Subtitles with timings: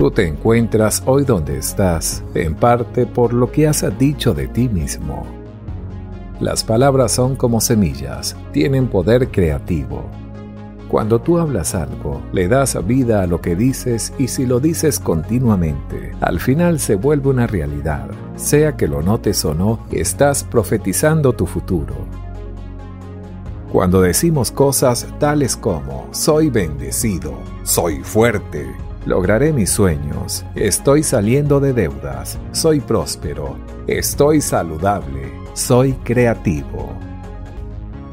[0.00, 4.66] Tú te encuentras hoy donde estás, en parte por lo que has dicho de ti
[4.66, 5.26] mismo.
[6.40, 10.06] Las palabras son como semillas, tienen poder creativo.
[10.88, 14.98] Cuando tú hablas algo, le das vida a lo que dices y si lo dices
[14.98, 18.08] continuamente, al final se vuelve una realidad.
[18.36, 21.94] Sea que lo notes o no, estás profetizando tu futuro.
[23.70, 28.66] Cuando decimos cosas tales como soy bendecido, soy fuerte,
[29.06, 36.90] lograré mis sueños, estoy saliendo de deudas, soy próspero, estoy saludable, soy creativo.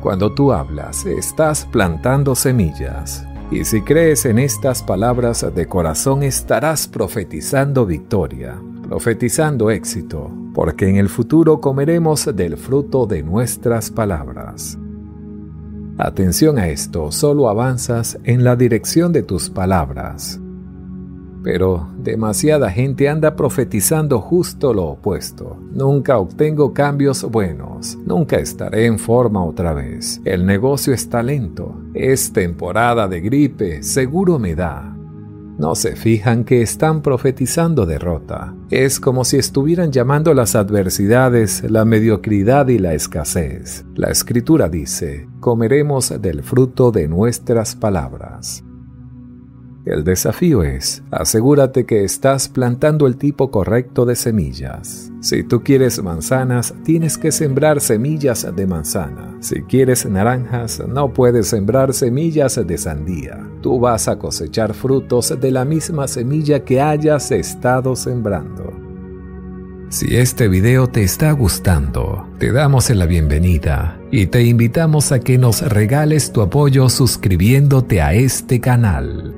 [0.01, 3.25] Cuando tú hablas, estás plantando semillas.
[3.49, 10.97] Y si crees en estas palabras de corazón, estarás profetizando victoria, profetizando éxito, porque en
[10.97, 14.77] el futuro comeremos del fruto de nuestras palabras.
[15.97, 20.39] Atención a esto, solo avanzas en la dirección de tus palabras.
[21.47, 25.57] Pero demasiada gente anda profetizando justo lo opuesto.
[25.71, 27.97] Nunca obtengo cambios buenos.
[28.05, 30.19] Nunca estaré en forma otra vez.
[30.25, 31.73] El negocio está lento.
[31.93, 33.81] Es temporada de gripe.
[33.81, 34.93] Seguro me da.
[35.57, 38.53] No se fijan que están profetizando derrota.
[38.69, 43.85] Es como si estuvieran llamando las adversidades la mediocridad y la escasez.
[43.95, 48.65] La escritura dice, comeremos del fruto de nuestras palabras.
[49.87, 55.13] El desafío es, asegúrate que estás plantando el tipo correcto de semillas.
[55.21, 59.37] Si tú quieres manzanas, tienes que sembrar semillas de manzana.
[59.39, 63.49] Si quieres naranjas, no puedes sembrar semillas de sandía.
[63.61, 68.73] Tú vas a cosechar frutos de la misma semilla que hayas estado sembrando.
[69.87, 75.37] Si este video te está gustando, te damos la bienvenida y te invitamos a que
[75.37, 79.36] nos regales tu apoyo suscribiéndote a este canal.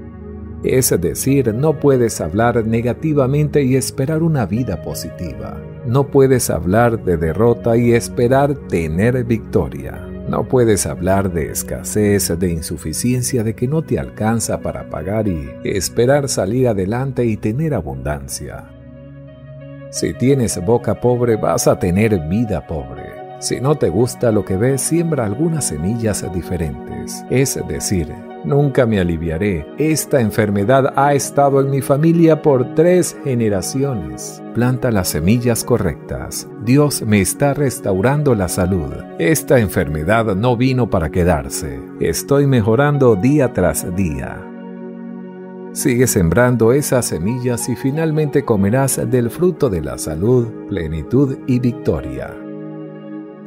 [0.63, 5.57] Es decir, no puedes hablar negativamente y esperar una vida positiva.
[5.85, 10.05] No puedes hablar de derrota y esperar tener victoria.
[10.27, 15.49] No puedes hablar de escasez, de insuficiencia, de que no te alcanza para pagar y
[15.63, 18.65] esperar salir adelante y tener abundancia.
[19.91, 23.03] Si tienes boca pobre, vas a tener vida pobre.
[23.39, 27.23] Si no te gusta lo que ves, siembra algunas semillas diferentes.
[27.31, 28.13] Es decir,
[28.45, 29.65] Nunca me aliviaré.
[29.77, 34.41] Esta enfermedad ha estado en mi familia por tres generaciones.
[34.53, 36.47] Planta las semillas correctas.
[36.63, 38.93] Dios me está restaurando la salud.
[39.19, 41.81] Esta enfermedad no vino para quedarse.
[41.99, 44.45] Estoy mejorando día tras día.
[45.73, 52.48] Sigue sembrando esas semillas y finalmente comerás del fruto de la salud, plenitud y victoria.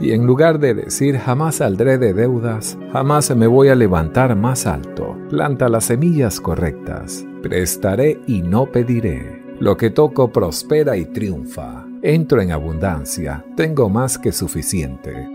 [0.01, 4.67] Y en lugar de decir jamás saldré de deudas, jamás me voy a levantar más
[4.67, 9.43] alto, planta las semillas correctas, prestaré y no pediré.
[9.61, 11.87] Lo que toco prospera y triunfa.
[12.03, 15.29] Entro en abundancia, tengo más que suficiente.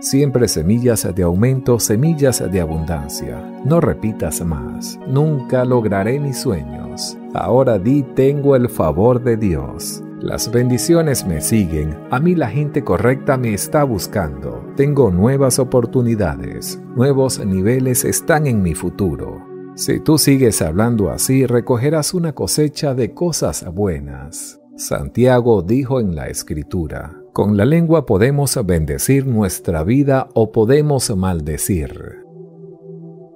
[0.00, 3.42] Siempre semillas de aumento, semillas de abundancia.
[3.64, 4.96] No repitas más.
[5.08, 7.18] Nunca lograré mis sueños.
[7.34, 10.04] Ahora di tengo el favor de Dios.
[10.20, 16.82] Las bendiciones me siguen, a mí la gente correcta me está buscando, tengo nuevas oportunidades,
[16.96, 19.46] nuevos niveles están en mi futuro.
[19.76, 24.60] Si tú sigues hablando así, recogerás una cosecha de cosas buenas.
[24.76, 32.17] Santiago dijo en la escritura, con la lengua podemos bendecir nuestra vida o podemos maldecir.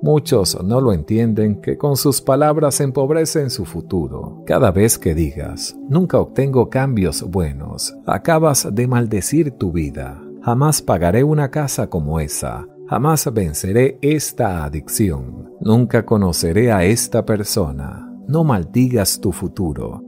[0.02, 4.42] Muchos no lo entienden que con sus palabras empobrecen su futuro.
[4.44, 10.20] Cada vez que digas, nunca obtengo cambios buenos, acabas de maldecir tu vida.
[10.42, 12.66] Jamás pagaré una casa como esa.
[12.88, 15.52] Jamás venceré esta adicción.
[15.60, 18.12] Nunca conoceré a esta persona.
[18.26, 20.02] No maldigas tu futuro.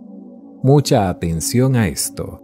[0.64, 2.43] Mucha atención a esto.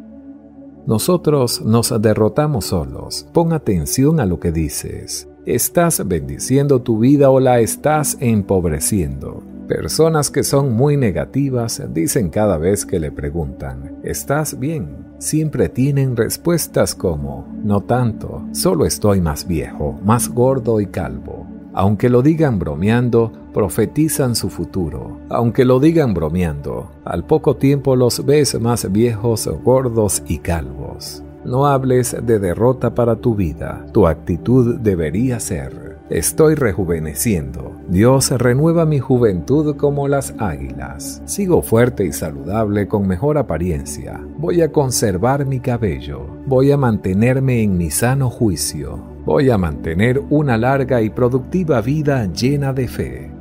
[0.85, 3.27] Nosotros nos derrotamos solos.
[3.33, 5.27] Pon atención a lo que dices.
[5.45, 9.43] ¿Estás bendiciendo tu vida o la estás empobreciendo?
[9.67, 15.13] Personas que son muy negativas dicen cada vez que le preguntan, ¿estás bien?
[15.17, 21.40] Siempre tienen respuestas como, no tanto, solo estoy más viejo, más gordo y calvo.
[21.73, 25.19] Aunque lo digan bromeando, profetizan su futuro.
[25.29, 31.23] Aunque lo digan bromeando, al poco tiempo los ves más viejos, gordos y calvos.
[31.43, 33.85] No hables de derrota para tu vida.
[33.93, 37.71] Tu actitud debería ser, estoy rejuveneciendo.
[37.87, 41.23] Dios renueva mi juventud como las águilas.
[41.25, 44.21] Sigo fuerte y saludable con mejor apariencia.
[44.37, 46.27] Voy a conservar mi cabello.
[46.45, 49.10] Voy a mantenerme en mi sano juicio.
[49.25, 53.31] Voy a mantener una larga y productiva vida llena de fe.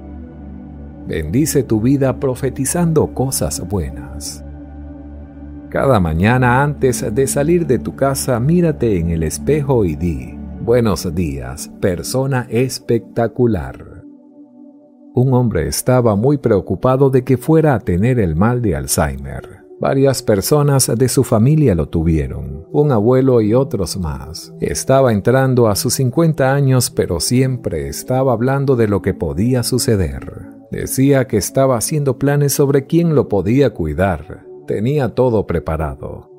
[1.07, 4.45] Bendice tu vida profetizando cosas buenas.
[5.71, 11.15] Cada mañana antes de salir de tu casa, mírate en el espejo y di, Buenos
[11.15, 14.05] días, persona espectacular.
[15.15, 19.60] Un hombre estaba muy preocupado de que fuera a tener el mal de Alzheimer.
[19.81, 24.53] Varias personas de su familia lo tuvieron, un abuelo y otros más.
[24.61, 30.49] Estaba entrando a sus 50 años, pero siempre estaba hablando de lo que podía suceder.
[30.71, 36.31] Decía que estaba haciendo planes sobre quién lo podía cuidar, tenía todo preparado.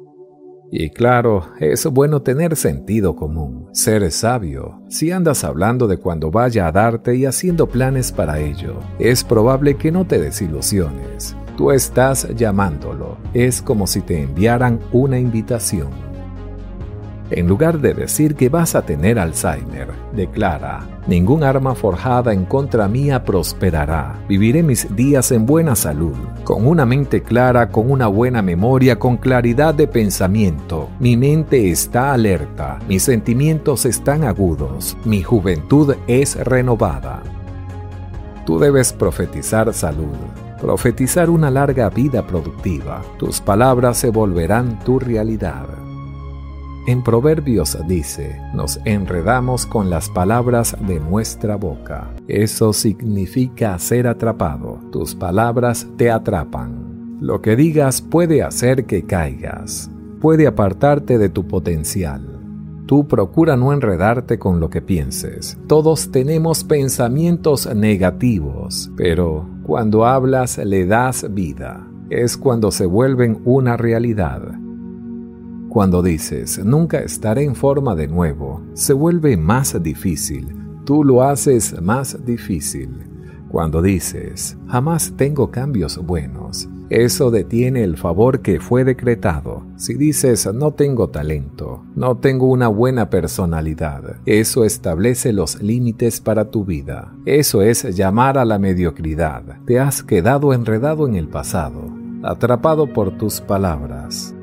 [0.72, 4.84] Y claro, es bueno tener sentido común, ser sabio.
[4.88, 9.76] Si andas hablando de cuando vaya a darte y haciendo planes para ello, es probable
[9.76, 11.36] que no te desilusiones.
[11.58, 16.12] Tú estás llamándolo, es como si te enviaran una invitación.
[17.32, 22.90] En lugar de decir que vas a tener Alzheimer, declara, ningún arma forjada en contra
[22.90, 24.20] mía prosperará.
[24.28, 29.16] Viviré mis días en buena salud, con una mente clara, con una buena memoria, con
[29.16, 30.90] claridad de pensamiento.
[31.00, 37.24] Mi mente está alerta, mis sentimientos están agudos, mi juventud es renovada.
[38.46, 40.18] Tú debes profetizar salud,
[40.62, 43.02] profetizar una larga vida productiva.
[43.18, 45.66] Tus palabras se volverán tu realidad.
[46.88, 52.12] En Proverbios dice, nos enredamos con las palabras de nuestra boca.
[52.28, 54.80] Eso significa ser atrapado.
[54.92, 57.18] Tus palabras te atrapan.
[57.20, 59.92] Lo que digas puede hacer que caigas.
[60.22, 62.40] Puede apartarte de tu potencial.
[62.88, 65.58] Tú procura no enredarte con lo que pienses.
[65.68, 71.88] Todos tenemos pensamientos negativos, pero cuando hablas le das vida.
[72.10, 74.42] Es cuando se vuelven una realidad
[75.70, 80.54] cuando dices, nunca estaré en forma de nuevo, se vuelve más difícil.
[80.84, 82.90] Tú lo haces más difícil.
[83.48, 89.66] Cuando dices, jamás tengo cambios buenos, eso detiene el favor que fue decretado.
[89.78, 96.52] Si dices, no tengo talento, no tengo una buena personalidad, eso establece los límites para
[96.52, 97.14] tu vida.
[97.26, 99.44] Eso es llamar a la mediocridad.
[99.66, 101.92] Te has quedado enredado en el pasado,
[102.24, 104.36] atrapado por tus palabras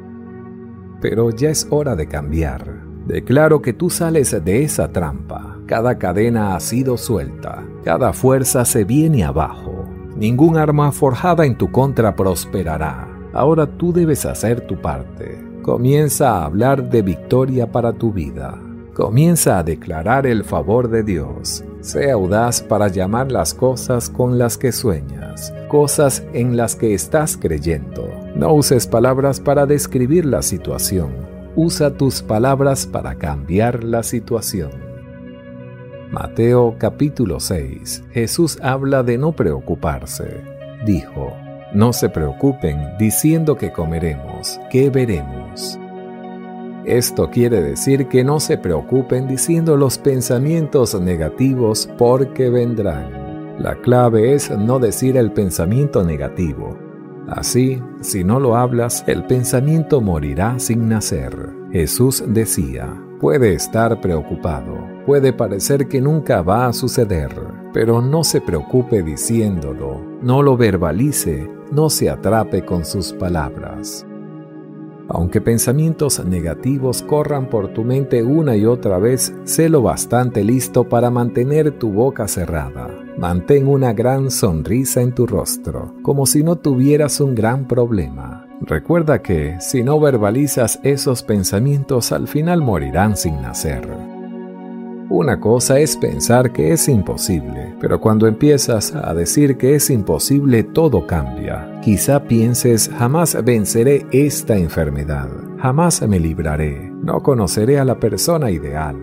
[1.00, 2.86] pero ya es hora de cambiar.
[3.06, 5.56] Declaro que tú sales de esa trampa.
[5.66, 9.77] Cada cadena ha sido suelta, cada fuerza se viene abajo.
[10.18, 13.06] Ningún arma forjada en tu contra prosperará.
[13.32, 15.38] Ahora tú debes hacer tu parte.
[15.62, 18.58] Comienza a hablar de victoria para tu vida.
[18.94, 21.62] Comienza a declarar el favor de Dios.
[21.82, 27.36] Sea audaz para llamar las cosas con las que sueñas, cosas en las que estás
[27.36, 31.10] creyendo No uses palabras para describir la situación.
[31.54, 34.87] Usa tus palabras para cambiar la situación.
[36.10, 38.04] Mateo capítulo 6.
[38.12, 40.42] Jesús habla de no preocuparse.
[40.86, 41.34] Dijo,
[41.74, 45.78] no se preocupen diciendo que comeremos, que veremos.
[46.86, 53.58] Esto quiere decir que no se preocupen diciendo los pensamientos negativos porque vendrán.
[53.58, 56.74] La clave es no decir el pensamiento negativo.
[57.28, 61.50] Así, si no lo hablas, el pensamiento morirá sin nacer.
[61.70, 64.77] Jesús decía, puede estar preocupado,
[65.08, 67.30] puede parecer que nunca va a suceder,
[67.72, 74.06] pero no se preocupe diciéndolo, no lo verbalice, no se atrape con sus palabras.
[75.08, 80.84] Aunque pensamientos negativos corran por tu mente una y otra vez, sé lo bastante listo
[80.84, 82.90] para mantener tu boca cerrada.
[83.16, 88.46] Mantén una gran sonrisa en tu rostro, como si no tuvieras un gran problema.
[88.60, 93.88] Recuerda que, si no verbalizas esos pensamientos, al final morirán sin nacer.
[95.10, 100.64] Una cosa es pensar que es imposible, pero cuando empiezas a decir que es imposible
[100.64, 101.80] todo cambia.
[101.82, 108.96] Quizá pienses jamás venceré esta enfermedad, jamás me libraré, no conoceré a la persona ideal.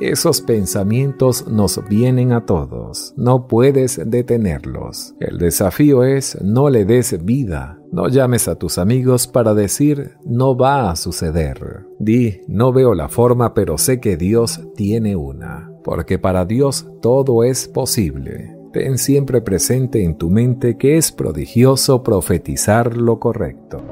[0.00, 5.14] Esos pensamientos nos vienen a todos, no puedes detenerlos.
[5.20, 10.56] El desafío es no le des vida, no llames a tus amigos para decir no
[10.56, 11.86] va a suceder.
[11.98, 17.44] Di no veo la forma pero sé que Dios tiene una, porque para Dios todo
[17.44, 18.56] es posible.
[18.72, 23.82] Ten siempre presente en tu mente que es prodigioso profetizar lo correcto.